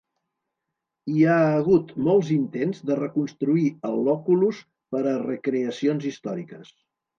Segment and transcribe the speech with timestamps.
[1.15, 4.65] Hi ha hagut molts intents de reconstruir el "loculus"
[4.97, 6.77] per a recreacions històriques.